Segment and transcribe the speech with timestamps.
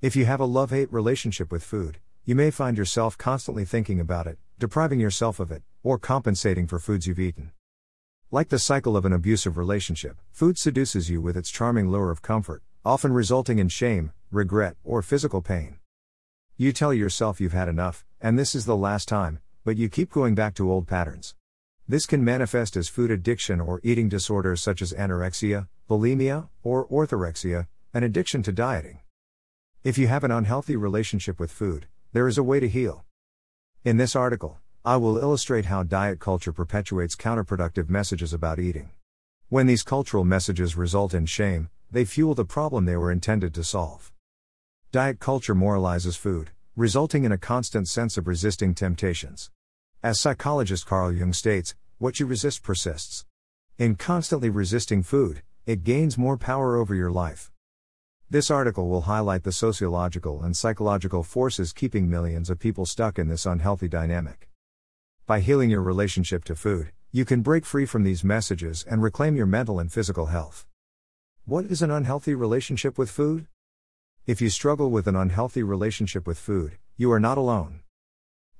[0.00, 3.98] If you have a love hate relationship with food, you may find yourself constantly thinking
[3.98, 7.50] about it, depriving yourself of it, or compensating for foods you've eaten.
[8.30, 12.22] Like the cycle of an abusive relationship, food seduces you with its charming lure of
[12.22, 15.80] comfort, often resulting in shame, regret, or physical pain.
[16.56, 20.12] You tell yourself you've had enough, and this is the last time, but you keep
[20.12, 21.34] going back to old patterns.
[21.88, 27.66] This can manifest as food addiction or eating disorders such as anorexia, bulimia, or orthorexia,
[27.92, 29.00] an addiction to dieting.
[29.88, 33.06] If you have an unhealthy relationship with food, there is a way to heal.
[33.86, 38.90] In this article, I will illustrate how diet culture perpetuates counterproductive messages about eating.
[39.48, 43.64] When these cultural messages result in shame, they fuel the problem they were intended to
[43.64, 44.12] solve.
[44.92, 49.50] Diet culture moralizes food, resulting in a constant sense of resisting temptations.
[50.02, 53.24] As psychologist Carl Jung states, what you resist persists.
[53.78, 57.50] In constantly resisting food, it gains more power over your life.
[58.30, 63.28] This article will highlight the sociological and psychological forces keeping millions of people stuck in
[63.28, 64.50] this unhealthy dynamic.
[65.24, 69.34] By healing your relationship to food, you can break free from these messages and reclaim
[69.34, 70.66] your mental and physical health.
[71.46, 73.46] What is an unhealthy relationship with food?
[74.26, 77.80] If you struggle with an unhealthy relationship with food, you are not alone.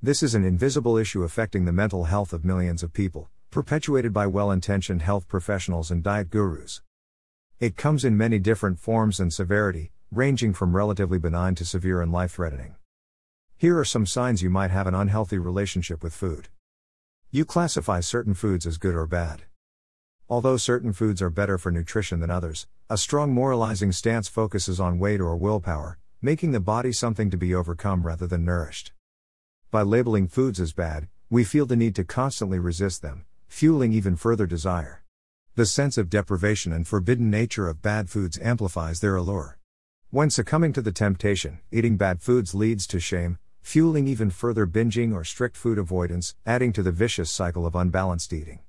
[0.00, 4.28] This is an invisible issue affecting the mental health of millions of people, perpetuated by
[4.28, 6.80] well intentioned health professionals and diet gurus.
[7.60, 12.12] It comes in many different forms and severity, ranging from relatively benign to severe and
[12.12, 12.76] life threatening.
[13.56, 16.50] Here are some signs you might have an unhealthy relationship with food.
[17.32, 19.42] You classify certain foods as good or bad.
[20.28, 25.00] Although certain foods are better for nutrition than others, a strong moralizing stance focuses on
[25.00, 28.92] weight or willpower, making the body something to be overcome rather than nourished.
[29.72, 34.14] By labeling foods as bad, we feel the need to constantly resist them, fueling even
[34.14, 35.02] further desire.
[35.58, 39.58] The sense of deprivation and forbidden nature of bad foods amplifies their allure.
[40.10, 45.12] When succumbing to the temptation, eating bad foods leads to shame, fueling even further binging
[45.12, 48.60] or strict food avoidance, adding to the vicious cycle of unbalanced eating.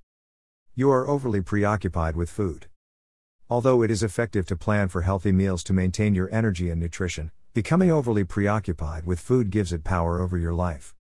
[0.74, 2.66] You are overly preoccupied with food.
[3.52, 7.30] Although it is effective to plan for healthy meals to maintain your energy and nutrition,
[7.54, 10.96] becoming overly preoccupied with food gives it power over your life.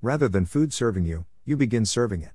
[0.00, 2.32] Rather than food serving you, you begin serving it.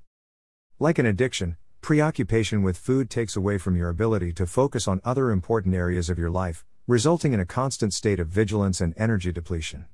[0.78, 5.32] Like an addiction, preoccupation with food takes away from your ability to focus on other
[5.32, 9.86] important areas of your life, resulting in a constant state of vigilance and energy depletion.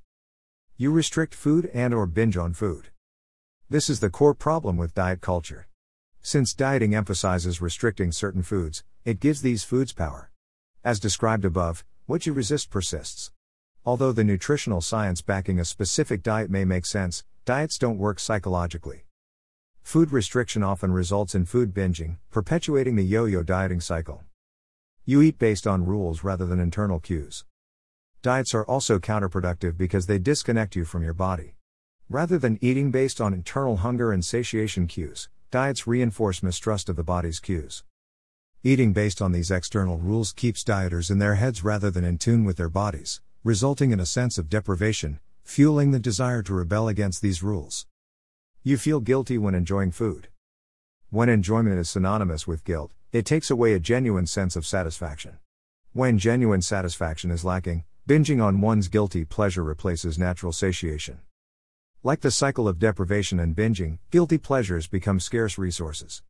[0.77, 2.89] You restrict food and or binge on food.
[3.69, 5.67] This is the core problem with diet culture.
[6.21, 10.31] Since dieting emphasizes restricting certain foods, it gives these foods power.
[10.83, 13.31] As described above, what you resist persists.
[13.85, 19.04] Although the nutritional science backing a specific diet may make sense, diets don't work psychologically.
[19.85, 24.23] Food restriction often results in food binging, perpetuating the yo yo dieting cycle.
[25.05, 27.45] You eat based on rules rather than internal cues.
[28.23, 31.53] Diets are also counterproductive because they disconnect you from your body.
[32.09, 37.03] Rather than eating based on internal hunger and satiation cues, diets reinforce mistrust of the
[37.03, 37.83] body's cues.
[38.63, 42.43] Eating based on these external rules keeps dieters in their heads rather than in tune
[42.43, 47.21] with their bodies, resulting in a sense of deprivation, fueling the desire to rebel against
[47.21, 47.85] these rules.
[48.67, 50.27] You feel guilty when enjoying food.
[51.09, 55.37] When enjoyment is synonymous with guilt, it takes away a genuine sense of satisfaction.
[55.93, 61.21] When genuine satisfaction is lacking, Binging on one's guilty pleasure replaces natural satiation.
[62.03, 66.21] Like the cycle of deprivation and binging, guilty pleasures become scarce resources.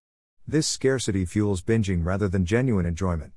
[0.47, 3.31] This scarcity fuels binging rather than genuine enjoyment.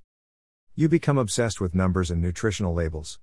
[0.76, 3.20] You become obsessed with numbers and nutritional labels.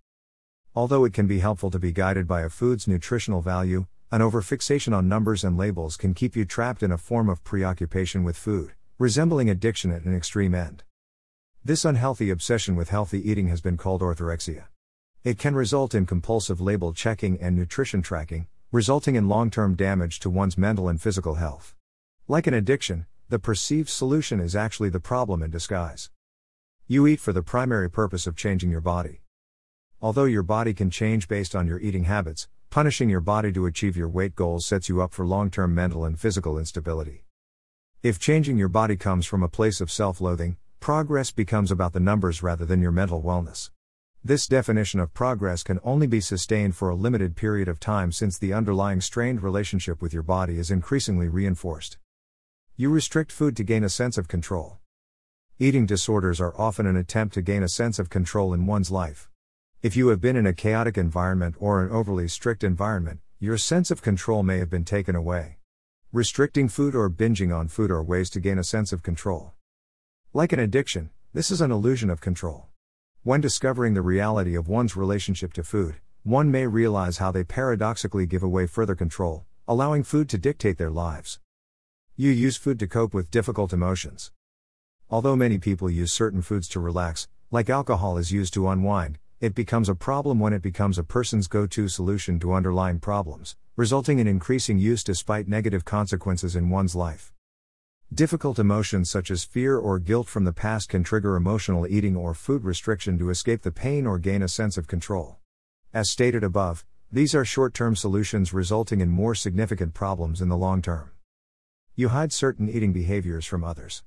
[0.73, 4.95] Although it can be helpful to be guided by a food's nutritional value, an overfixation
[4.95, 8.71] on numbers and labels can keep you trapped in a form of preoccupation with food,
[8.97, 10.83] resembling addiction at an extreme end.
[11.65, 14.67] This unhealthy obsession with healthy eating has been called orthorexia.
[15.25, 20.21] It can result in compulsive label checking and nutrition tracking, resulting in long term damage
[20.21, 21.75] to one's mental and physical health.
[22.25, 26.09] Like an addiction, the perceived solution is actually the problem in disguise.
[26.87, 29.23] You eat for the primary purpose of changing your body.
[30.01, 33.95] Although your body can change based on your eating habits, punishing your body to achieve
[33.95, 37.23] your weight goals sets you up for long term mental and physical instability.
[38.03, 42.01] If changing your body comes from a place of self loathing, progress becomes about the
[42.01, 43.69] numbers rather than your mental wellness.
[44.21, 48.37] This definition of progress can only be sustained for a limited period of time since
[48.37, 51.97] the underlying strained relationship with your body is increasingly reinforced.
[52.75, 54.79] You restrict food to gain a sense of control.
[55.59, 59.29] Eating disorders are often an attempt to gain a sense of control in one's life.
[59.85, 63.91] If you have been in a chaotic environment or an overly strict environment, your sense
[63.91, 65.57] of control may have been taken away.
[66.11, 69.53] Restricting food or binging on food are ways to gain a sense of control.
[70.33, 72.65] Like an addiction, this is an illusion of control.
[73.21, 78.25] When discovering the reality of one's relationship to food, one may realize how they paradoxically
[78.25, 81.39] give away further control, allowing food to dictate their lives.
[82.15, 84.31] You use food to cope with difficult emotions.
[85.11, 89.53] Although many people use certain foods to relax, like alcohol is used to unwind, it
[89.53, 94.19] becomes a problem when it becomes a person's go to solution to underlying problems, resulting
[94.19, 97.33] in increasing use despite negative consequences in one's life.
[98.13, 102.33] Difficult emotions such as fear or guilt from the past can trigger emotional eating or
[102.33, 105.37] food restriction to escape the pain or gain a sense of control.
[105.93, 110.57] As stated above, these are short term solutions resulting in more significant problems in the
[110.57, 111.11] long term.
[111.95, 114.03] You hide certain eating behaviors from others.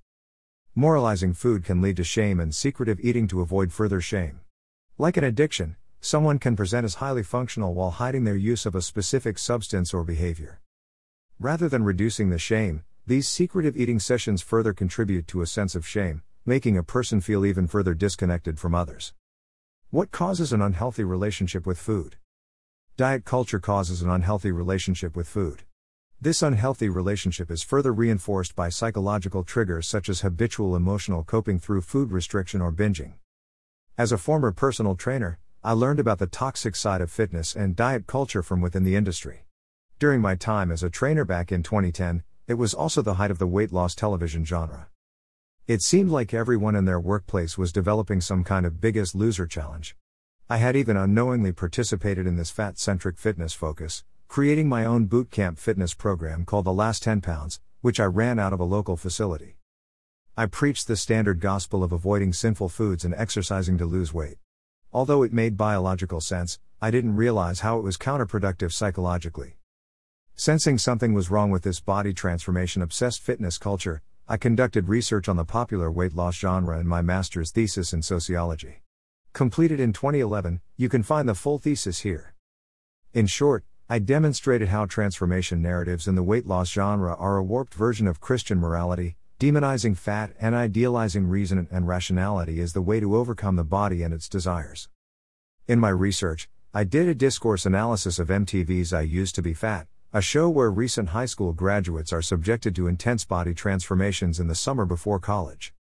[0.75, 4.41] Moralizing food can lead to shame and secretive eating to avoid further shame.
[5.01, 8.83] Like an addiction, someone can present as highly functional while hiding their use of a
[8.83, 10.61] specific substance or behavior.
[11.39, 15.87] Rather than reducing the shame, these secretive eating sessions further contribute to a sense of
[15.87, 19.15] shame, making a person feel even further disconnected from others.
[19.91, 22.17] What causes an unhealthy relationship with food?
[22.97, 25.63] Diet culture causes an unhealthy relationship with food.
[26.21, 31.83] This unhealthy relationship is further reinforced by psychological triggers such as habitual emotional coping through
[31.83, 33.13] food restriction or binging.
[33.99, 38.07] As a former personal trainer, I learned about the toxic side of fitness and diet
[38.07, 39.43] culture from within the industry.
[39.99, 43.41] During my time as a trainer back in 2010, it was also the height of
[43.41, 44.87] the weight loss television genre.
[45.67, 49.97] It seemed like everyone in their workplace was developing some kind of biggest loser challenge.
[50.49, 55.33] I had even unknowingly participated in this fat centric fitness focus, creating my own boot
[55.33, 58.97] camp fitness program called The Last 10 Pounds, which I ran out of a local
[58.97, 59.58] facility.
[60.39, 64.37] I preached the standard gospel of avoiding sinful foods and exercising to lose weight.
[64.93, 69.57] Although it made biological sense, I didn't realize how it was counterproductive psychologically.
[70.37, 75.35] Sensing something was wrong with this body transformation obsessed fitness culture, I conducted research on
[75.35, 78.85] the popular weight loss genre in my master's thesis in sociology.
[79.33, 82.37] Completed in 2011, you can find the full thesis here.
[83.13, 87.75] In short, I demonstrated how transformation narratives in the weight loss genre are a warped
[87.75, 93.17] version of Christian morality, demonizing fat and idealizing reason and rationality is the way to
[93.17, 94.89] overcome the body and its desires.
[95.69, 99.87] In my research, I did a discourse analysis of MTV's I Used to Be Fat,
[100.13, 104.57] a show where recent high school graduates are subjected to intense body transformations in the
[104.57, 105.73] summer before college.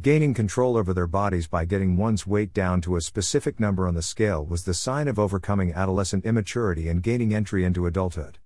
[0.00, 3.94] Gaining control over their bodies by getting one's weight down to a specific number on
[3.94, 8.38] the scale was the sign of overcoming adolescent immaturity and gaining entry into adulthood.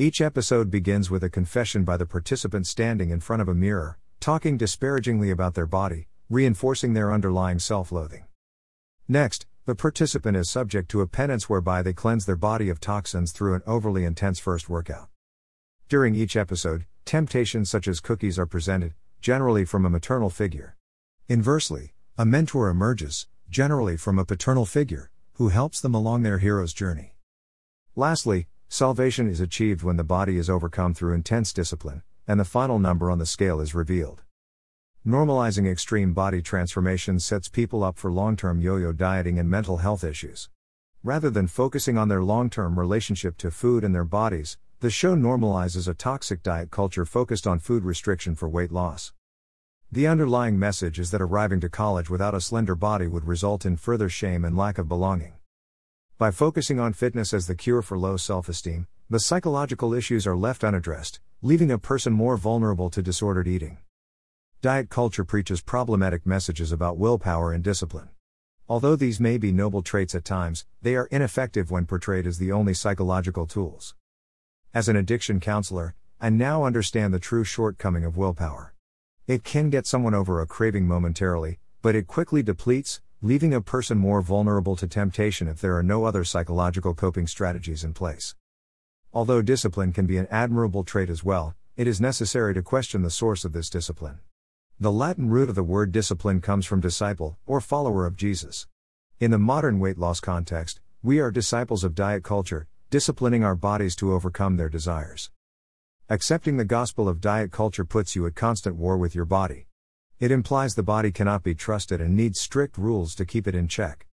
[0.00, 3.98] Each episode begins with a confession by the participant standing in front of a mirror,
[4.20, 8.24] talking disparagingly about their body, reinforcing their underlying self loathing.
[9.08, 13.32] Next, the participant is subject to a penance whereby they cleanse their body of toxins
[13.32, 15.08] through an overly intense first workout.
[15.88, 20.76] During each episode, temptations such as cookies are presented, generally from a maternal figure.
[21.28, 26.72] Inversely, a mentor emerges, generally from a paternal figure, who helps them along their hero's
[26.72, 27.16] journey.
[27.96, 32.78] Lastly, salvation is achieved when the body is overcome through intense discipline, and the final
[32.78, 34.22] number on the scale is revealed.
[35.06, 39.78] Normalizing extreme body transformation sets people up for long term yo yo dieting and mental
[39.78, 40.50] health issues.
[41.02, 45.16] Rather than focusing on their long term relationship to food and their bodies, the show
[45.16, 49.14] normalizes a toxic diet culture focused on food restriction for weight loss.
[49.90, 53.78] The underlying message is that arriving to college without a slender body would result in
[53.78, 55.37] further shame and lack of belonging.
[56.18, 60.36] By focusing on fitness as the cure for low self esteem, the psychological issues are
[60.36, 63.78] left unaddressed, leaving a person more vulnerable to disordered eating.
[64.60, 68.08] Diet culture preaches problematic messages about willpower and discipline.
[68.68, 72.50] Although these may be noble traits at times, they are ineffective when portrayed as the
[72.50, 73.94] only psychological tools.
[74.74, 78.74] As an addiction counselor, I now understand the true shortcoming of willpower.
[79.28, 83.98] It can get someone over a craving momentarily, but it quickly depletes, leaving a person
[83.98, 88.36] more vulnerable to temptation if there are no other psychological coping strategies in place.
[89.12, 93.10] Although discipline can be an admirable trait as well, it is necessary to question the
[93.10, 94.20] source of this discipline.
[94.78, 98.68] The Latin root of the word discipline comes from disciple, or follower of Jesus.
[99.18, 103.96] In the modern weight loss context, we are disciples of diet culture, disciplining our bodies
[103.96, 105.32] to overcome their desires.
[106.08, 109.67] Accepting the gospel of diet culture puts you at constant war with your body.
[110.20, 113.68] It implies the body cannot be trusted and needs strict rules to keep it in
[113.68, 114.04] check.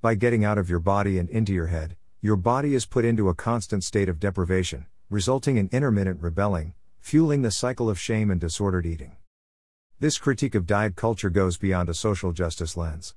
[0.00, 3.28] By getting out of your body and into your head, your body is put into
[3.28, 8.40] a constant state of deprivation, resulting in intermittent rebelling, fueling the cycle of shame and
[8.40, 9.18] disordered eating.
[10.00, 13.14] This critique of diet culture goes beyond a social justice lens.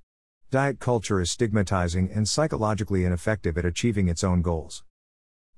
[0.52, 4.84] Diet culture is stigmatizing and psychologically ineffective at achieving its own goals.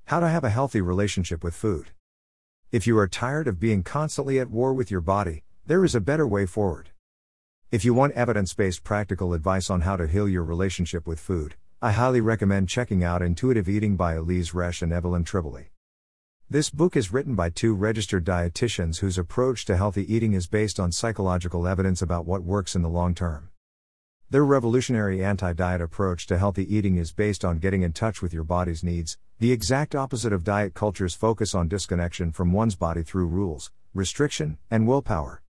[0.04, 1.90] How to have a healthy relationship with food.
[2.70, 6.00] If you are tired of being constantly at war with your body, there is a
[6.00, 6.90] better way forward.
[7.70, 11.54] If you want evidence based practical advice on how to heal your relationship with food,
[11.80, 15.66] I highly recommend checking out Intuitive Eating by Elyse Resch and Evelyn Tribole.
[16.50, 20.80] This book is written by two registered dietitians whose approach to healthy eating is based
[20.80, 23.50] on psychological evidence about what works in the long term.
[24.30, 28.34] Their revolutionary anti diet approach to healthy eating is based on getting in touch with
[28.34, 33.04] your body's needs, the exact opposite of diet culture's focus on disconnection from one's body
[33.04, 35.42] through rules, restriction, and willpower.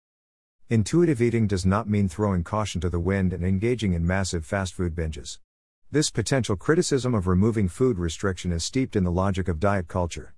[0.73, 4.73] Intuitive eating does not mean throwing caution to the wind and engaging in massive fast
[4.73, 5.41] food binges.
[5.91, 10.33] This potential criticism of removing food restriction is steeped in the logic of diet culture.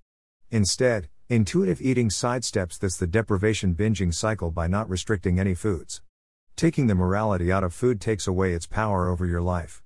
[0.49, 6.01] Instead, intuitive eating sidesteps this the deprivation binging cycle by not restricting any foods.
[6.55, 9.83] Taking the morality out of food takes away its power over your life.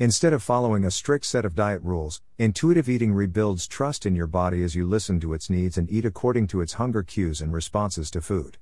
[0.00, 4.26] Instead of following a strict set of diet rules, intuitive eating rebuilds trust in your
[4.26, 7.52] body as you listen to its needs and eat according to its hunger cues and
[7.52, 8.58] responses to food.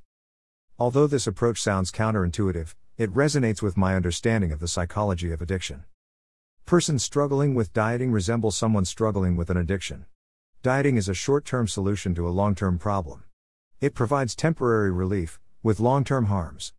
[0.81, 5.83] Although this approach sounds counterintuitive, it resonates with my understanding of the psychology of addiction.
[6.67, 10.07] Persons struggling with dieting resemble someone struggling with an addiction.
[10.63, 13.25] Dieting is a short term solution to a long term problem.
[13.81, 16.73] It provides temporary relief, with long term harms.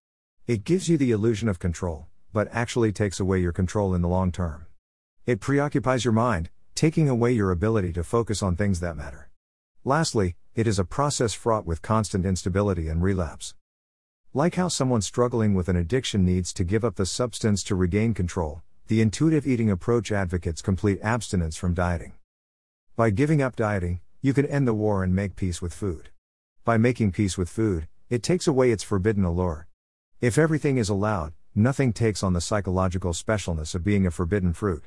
[0.47, 4.07] It gives you the illusion of control, but actually takes away your control in the
[4.07, 4.67] long term.
[5.25, 9.29] It preoccupies your mind, taking away your ability to focus on things that matter.
[9.83, 13.55] Lastly, it is a process fraught with constant instability and relapse.
[14.35, 18.13] Like how someone struggling with an addiction needs to give up the substance to regain
[18.13, 22.13] control, the intuitive eating approach advocates complete abstinence from dieting.
[22.95, 26.09] By giving up dieting, you can end the war and make peace with food.
[26.63, 29.65] By making peace with food, it takes away its forbidden allure.
[30.21, 34.83] If everything is allowed, nothing takes on the psychological specialness of being a forbidden fruit.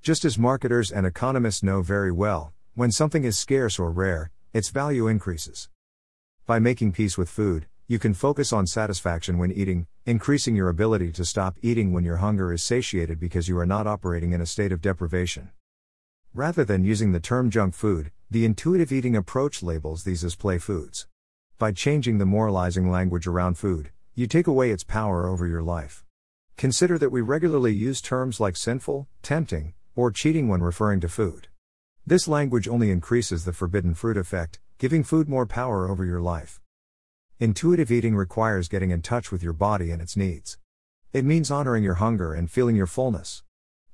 [0.00, 4.70] Just as marketers and economists know very well, when something is scarce or rare, its
[4.70, 5.68] value increases.
[6.46, 11.10] By making peace with food, you can focus on satisfaction when eating, increasing your ability
[11.10, 14.46] to stop eating when your hunger is satiated because you are not operating in a
[14.46, 15.48] state of deprivation.
[16.34, 20.58] Rather than using the term junk food, the intuitive eating approach labels these as play
[20.58, 21.06] foods.
[21.58, 26.04] By changing the moralizing language around food, you take away its power over your life.
[26.58, 31.48] Consider that we regularly use terms like sinful, tempting, or cheating when referring to food.
[32.06, 36.57] This language only increases the forbidden fruit effect, giving food more power over your life.
[37.40, 40.58] Intuitive eating requires getting in touch with your body and its needs.
[41.12, 43.44] It means honoring your hunger and feeling your fullness.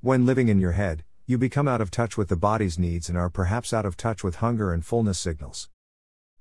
[0.00, 3.18] When living in your head, you become out of touch with the body's needs and
[3.18, 5.68] are perhaps out of touch with hunger and fullness signals.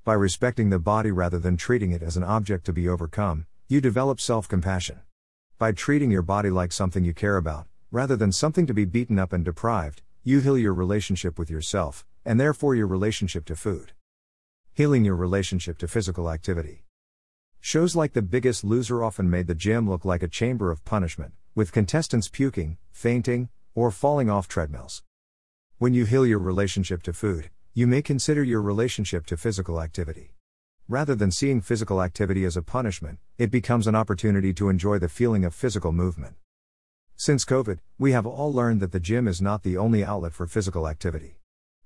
[0.05, 3.81] By respecting the body rather than treating it as an object to be overcome, you
[3.81, 5.01] develop self compassion.
[5.59, 9.19] By treating your body like something you care about, rather than something to be beaten
[9.19, 13.91] up and deprived, you heal your relationship with yourself, and therefore your relationship to food.
[14.73, 16.82] Healing your relationship to physical activity.
[17.65, 21.31] Shows like The Biggest Loser often made the gym look like a chamber of punishment,
[21.55, 25.01] with contestants puking, fainting, or falling off treadmills.
[25.77, 30.35] When you heal your relationship to food, you may consider your relationship to physical activity.
[30.89, 35.07] Rather than seeing physical activity as a punishment, it becomes an opportunity to enjoy the
[35.07, 36.35] feeling of physical movement.
[37.15, 40.47] Since COVID, we have all learned that the gym is not the only outlet for
[40.47, 41.37] physical activity.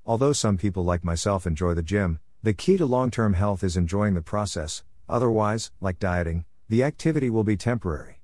[0.08, 3.78] Although some people like myself enjoy the gym, the key to long term health is
[3.78, 8.22] enjoying the process, Otherwise, like dieting, the activity will be temporary.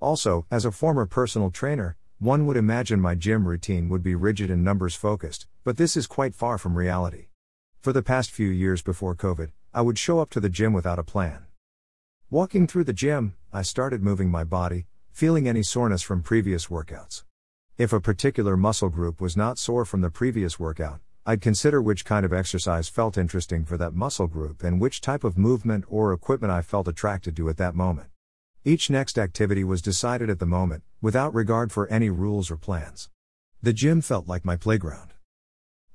[0.00, 4.50] Also, as a former personal trainer, one would imagine my gym routine would be rigid
[4.50, 7.26] and numbers focused, but this is quite far from reality.
[7.80, 10.98] For the past few years before COVID, I would show up to the gym without
[10.98, 11.44] a plan.
[12.30, 17.24] Walking through the gym, I started moving my body, feeling any soreness from previous workouts.
[17.76, 22.06] If a particular muscle group was not sore from the previous workout, I'd consider which
[22.06, 26.14] kind of exercise felt interesting for that muscle group and which type of movement or
[26.14, 28.08] equipment I felt attracted to at that moment.
[28.64, 33.10] Each next activity was decided at the moment, without regard for any rules or plans.
[33.62, 35.12] The gym felt like my playground.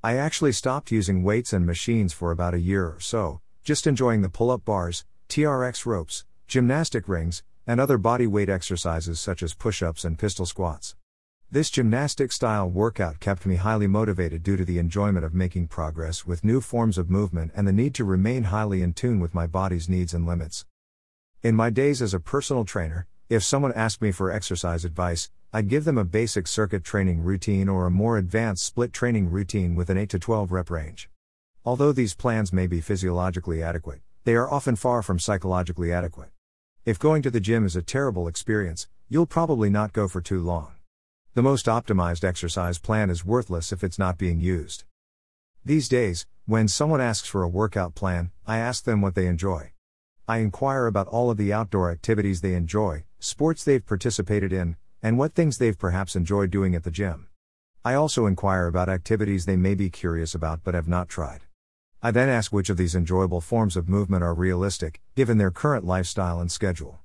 [0.03, 4.21] I actually stopped using weights and machines for about a year or so, just enjoying
[4.21, 9.55] the pull up bars, TRX ropes, gymnastic rings, and other body weight exercises such as
[9.55, 10.95] push ups and pistol squats.
[11.53, 16.25] This gymnastic style workout kept me highly motivated due to the enjoyment of making progress
[16.25, 19.45] with new forms of movement and the need to remain highly in tune with my
[19.45, 20.65] body's needs and limits.
[21.43, 25.69] In my days as a personal trainer, if someone asked me for exercise advice, I'd
[25.69, 29.91] give them a basic circuit training routine or a more advanced split training routine with
[29.91, 31.07] an 8 to 12 rep range.
[31.63, 36.31] Although these plans may be physiologically adequate, they are often far from psychologically adequate.
[36.83, 40.41] If going to the gym is a terrible experience, you'll probably not go for too
[40.41, 40.71] long.
[41.35, 44.83] The most optimized exercise plan is worthless if it's not being used.
[45.65, 49.71] These days, when someone asks for a workout plan, I ask them what they enjoy.
[50.27, 55.17] I inquire about all of the outdoor activities they enjoy, sports they've participated in, and
[55.17, 57.29] what things they've perhaps enjoyed doing at the gym.
[57.83, 61.45] I also inquire about activities they may be curious about but have not tried.
[62.03, 65.83] I then ask which of these enjoyable forms of movement are realistic, given their current
[65.83, 66.99] lifestyle and schedule.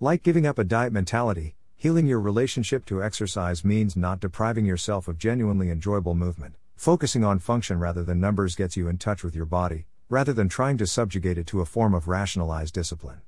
[0.00, 5.08] Like giving up a diet mentality, healing your relationship to exercise means not depriving yourself
[5.08, 6.54] of genuinely enjoyable movement.
[6.76, 10.48] Focusing on function rather than numbers gets you in touch with your body, rather than
[10.48, 13.20] trying to subjugate it to a form of rationalized discipline.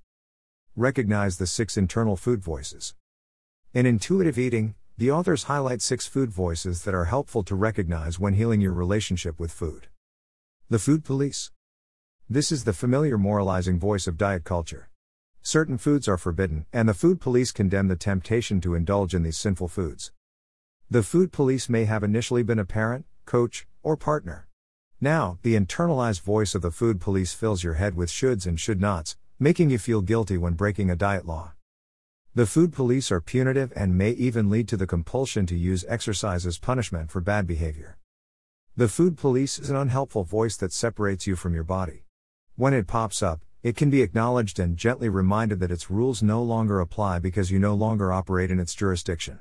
[0.76, 2.94] Recognize the six internal food voices.
[3.73, 8.34] In intuitive eating, the authors highlight six food voices that are helpful to recognize when
[8.34, 9.88] healing your relationship with food.
[10.70, 11.50] The food police.
[12.30, 14.90] This is the familiar moralizing voice of diet culture.
[15.47, 19.37] Certain foods are forbidden, and the food police condemn the temptation to indulge in these
[19.37, 20.11] sinful foods.
[20.89, 24.49] The food police may have initially been a parent, coach, or partner.
[25.03, 28.81] Now, the internalized voice of the food police fills your head with shoulds and should
[28.81, 31.53] nots, making you feel guilty when breaking a diet law.
[32.35, 36.47] The food police are punitive and may even lead to the compulsion to use exercise
[36.47, 37.99] as punishment for bad behavior.
[38.79, 42.07] The food police is an unhelpful voice that separates you from your body.
[42.57, 46.40] When it pops up, it can be acknowledged and gently reminded that its rules no
[46.40, 49.40] longer apply because you no longer operate in its jurisdiction.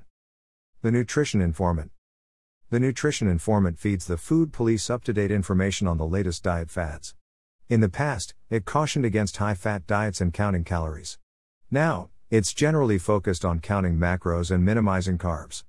[0.81, 1.91] The Nutrition Informant
[2.73, 6.71] the nutrition informant feeds the food police up to date information on the latest diet
[6.71, 7.13] fads.
[7.69, 11.19] In the past, it cautioned against high fat diets and counting calories.
[11.69, 15.63] Now, it's generally focused on counting macros and minimizing carbs.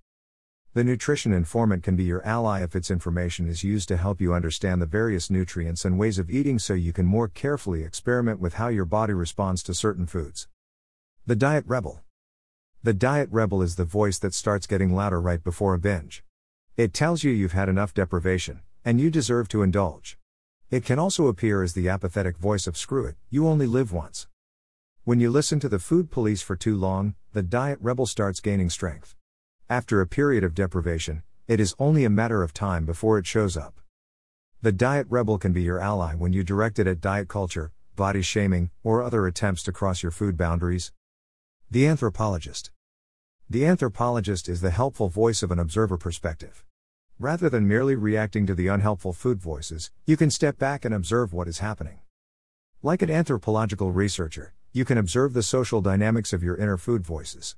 [0.75, 4.35] The nutrition informant can be your ally if its information is used to help you
[4.35, 8.55] understand the various nutrients and ways of eating so you can more carefully experiment with
[8.55, 10.49] how your body responds to certain foods.
[11.27, 12.01] The Diet Rebel.
[12.83, 16.25] The Diet Rebel is the voice that starts getting louder right before a binge.
[16.77, 20.19] It tells you you've had enough deprivation, and you deserve to indulge.
[20.73, 24.27] It can also appear as the apathetic voice of screw it, you only live once.
[25.05, 28.71] When you listen to the food police for too long, the diet rebel starts gaining
[28.71, 29.15] strength.
[29.71, 33.57] After a period of deprivation, it is only a matter of time before it shows
[33.57, 33.81] up.
[34.61, 38.21] The diet rebel can be your ally when you direct it at diet culture, body
[38.21, 40.93] shaming, or other attempts to cross your food boundaries.
[41.71, 42.73] The anthropologist.
[43.49, 46.63] The anthropologist is the helpful voice of an observer perspective.
[47.19, 51.33] Rather than merely reacting to the unhelpful food voices, you can step back and observe
[51.33, 52.01] what is happening.
[52.83, 57.57] Like an anthropological researcher, you can observe the social dynamics of your inner food voices.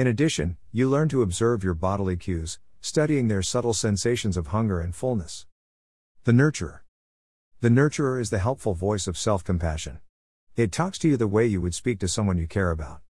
[0.00, 4.80] In addition, you learn to observe your bodily cues, studying their subtle sensations of hunger
[4.80, 5.44] and fullness.
[6.24, 6.80] The nurturer.
[7.60, 10.00] The nurturer is the helpful voice of self compassion.
[10.56, 13.02] It talks to you the way you would speak to someone you care about.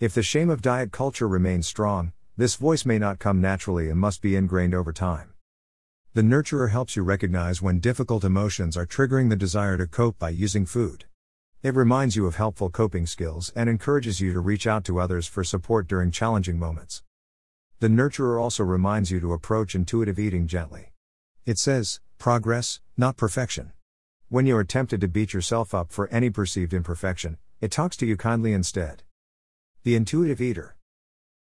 [0.00, 3.98] If the shame of diet culture remains strong, this voice may not come naturally and
[3.98, 5.32] must be ingrained over time.
[6.12, 10.28] The nurturer helps you recognize when difficult emotions are triggering the desire to cope by
[10.28, 11.06] using food.
[11.64, 15.26] It reminds you of helpful coping skills and encourages you to reach out to others
[15.26, 17.02] for support during challenging moments.
[17.80, 20.92] The nurturer also reminds you to approach intuitive eating gently.
[21.46, 23.72] It says, progress, not perfection.
[24.28, 28.06] When you are tempted to beat yourself up for any perceived imperfection, it talks to
[28.06, 29.02] you kindly instead.
[29.84, 30.76] The Intuitive Eater.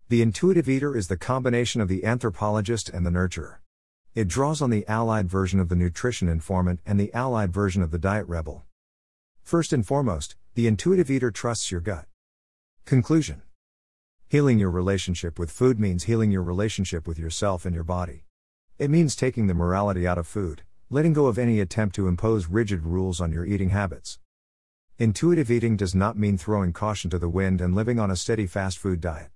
[0.08, 3.58] The intuitive eater is the combination of the anthropologist and the nurturer.
[4.16, 7.92] It draws on the allied version of the nutrition informant and the allied version of
[7.92, 8.64] the diet rebel.
[9.48, 12.04] First and foremost, the intuitive eater trusts your gut.
[12.84, 13.40] Conclusion
[14.28, 18.26] Healing your relationship with food means healing your relationship with yourself and your body.
[18.76, 22.48] It means taking the morality out of food, letting go of any attempt to impose
[22.48, 24.18] rigid rules on your eating habits.
[24.98, 28.46] Intuitive eating does not mean throwing caution to the wind and living on a steady
[28.46, 29.30] fast food diet.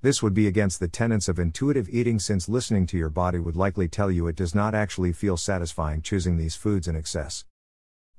[0.00, 3.56] This would be against the tenets of intuitive eating since listening to your body would
[3.56, 7.44] likely tell you it does not actually feel satisfying choosing these foods in excess.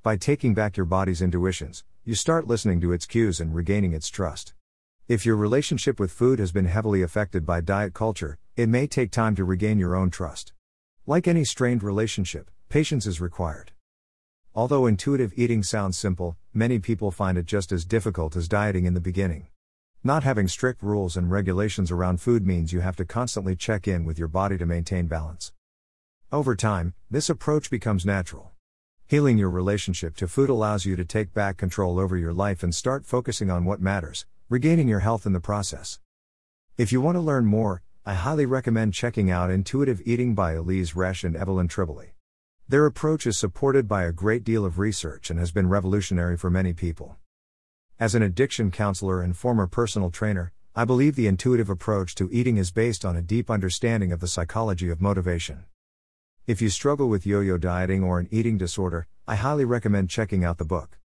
[0.08, 4.08] By taking back your body's intuitions, you start listening to its cues and regaining its
[4.08, 4.54] trust.
[5.10, 9.12] If your relationship with food has been heavily affected by diet culture, it may take
[9.12, 10.54] time to regain your own trust.
[11.06, 13.74] Like any strained relationship, patience is required.
[14.56, 18.94] Although intuitive eating sounds simple, many people find it just as difficult as dieting in
[18.94, 19.48] the beginning.
[20.06, 24.06] Not having strict rules and regulations around food means you have to constantly check in
[24.06, 25.52] with your body to maintain balance.
[26.32, 28.54] Over time, this approach becomes natural.
[29.10, 32.76] Healing your relationship to food allows you to take back control over your life and
[32.76, 36.02] start focusing on what matters, regaining your health in the process.
[36.78, 40.94] If you want to learn more, I highly recommend checking out Intuitive Eating by Elyse
[40.94, 42.10] Resch and Evelyn Tribole.
[42.68, 46.50] Their approach is supported by a great deal of research and has been revolutionary for
[46.50, 47.16] many people.
[48.02, 52.58] As an addiction counselor and former personal trainer, I believe the intuitive approach to eating
[52.58, 55.64] is based on a deep understanding of the psychology of motivation.
[56.48, 60.46] If you struggle with yo yo dieting or an eating disorder, I highly recommend checking
[60.46, 60.96] out the book.